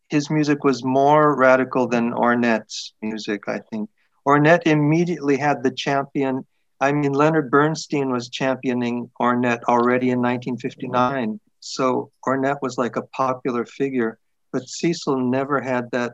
[0.09, 3.89] his music was more radical than Ornette's music, I think.
[4.27, 6.45] Ornette immediately had the champion.
[6.80, 11.39] I mean, Leonard Bernstein was championing Ornette already in 1959.
[11.59, 14.19] So Ornette was like a popular figure,
[14.51, 16.13] but Cecil never had that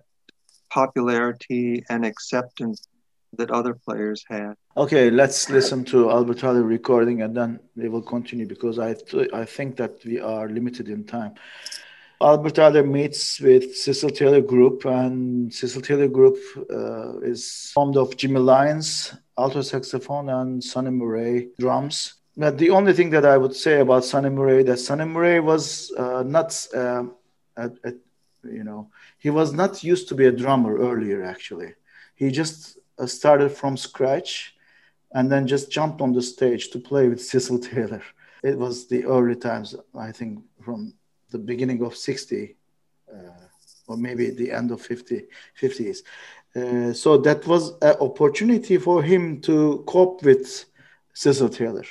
[0.70, 2.88] popularity and acceptance
[3.38, 4.54] that other players had.
[4.78, 9.30] Okay, let's listen to Albert Haller recording and then we will continue because I th-
[9.34, 11.34] I think that we are limited in time.
[12.22, 16.38] Albert Haller meets with Cecil Taylor Group, and Cecil Taylor Group
[16.70, 22.16] uh, is formed of Jimmy Lyons, alto saxophone, and Sonny Murray drums.
[22.36, 25.92] But the only thing that I would say about Sonny Murray that Sonny Murray was
[25.98, 27.04] uh, not, uh,
[28.44, 31.24] you know, he was not used to be a drummer earlier.
[31.24, 31.74] Actually,
[32.16, 34.56] he just uh, started from scratch,
[35.14, 38.04] and then just jumped on the stage to play with Cecil Taylor.
[38.44, 40.94] It was the early times, I think, from
[41.32, 42.56] the beginning of 60
[43.14, 43.18] uh,
[43.88, 45.24] or maybe the end of 50
[45.62, 46.00] 50s
[46.56, 50.66] uh, so that was an opportunity for him to cope with
[51.14, 51.86] Cecil Taylor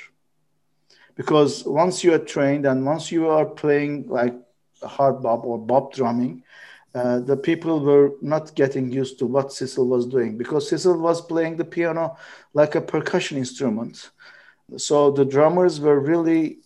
[1.15, 4.35] because once you are trained and once you are playing like
[4.83, 6.43] hard bop or bop drumming
[6.95, 11.21] uh, the people were not getting used to what Cecil was doing because Cecil was
[11.21, 12.17] playing the piano
[12.53, 14.09] like a percussion instrument.
[14.77, 16.59] So the drummers were really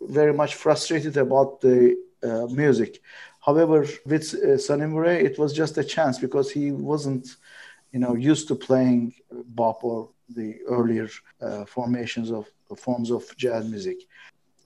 [0.00, 3.00] very much frustrated about the uh, music.
[3.40, 7.36] However, with uh, Sonny Murray, it was just a chance because he wasn't,
[7.92, 11.08] you know, used to playing bop or the earlier
[11.40, 13.98] uh, formations of forms of jazz music.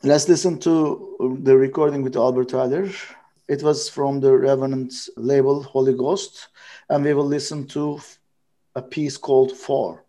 [0.03, 2.91] Let's listen to the recording with Albert Tyler.
[3.49, 6.49] It was from the Revenant label Holy Ghost,
[6.91, 8.01] and we will listen to
[8.75, 10.03] a piece called Four.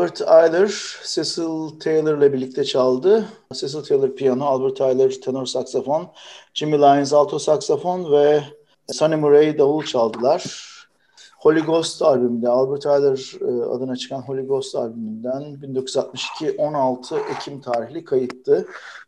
[0.00, 0.72] Albert Ayler,
[1.04, 3.24] Cecil Taylor ile birlikte çaldı.
[3.54, 6.08] Cecil Taylor piyano, Albert Ayler tenor saksafon,
[6.54, 8.42] Jimmy Lyons alto saksafon ve
[8.88, 10.70] Sonny Murray davul çaldılar.
[11.38, 18.04] Holy Ghost albümünde, Albert Ayler e, adına çıkan Holy Ghost albümünden 1962 16 Ekim tarihli
[18.04, 18.66] kayıttı.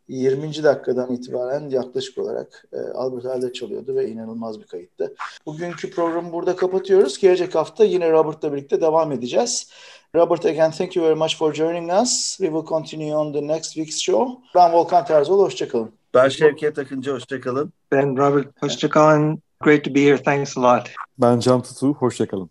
[0.08, 0.62] 20.
[0.62, 5.14] dakikadan itibaren yaklaşık olarak e, Albert Ayler çalıyordu ve inanılmaz bir kayıttı.
[5.46, 7.18] Bugünkü programı burada kapatıyoruz.
[7.18, 9.70] Gelecek hafta yine Robert'la birlikte devam edeceğiz.
[10.14, 12.36] Robert, again, thank you very much for joining us.
[12.38, 14.42] We will continue on the next week's show.
[14.54, 15.92] Ben Volkan Terzoğlu, hoşçakalın.
[16.14, 17.72] Ben Şevket Akıncı, hoşçakalın.
[17.92, 19.42] Ben Robert Hoşçakalın.
[19.60, 20.22] Great to be here.
[20.22, 20.90] Thanks a lot.
[21.18, 22.50] Ben Can Tutu, hoşçakalın.